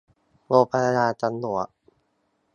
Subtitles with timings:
[0.47, 1.67] โรงพยาบาลตำรวจ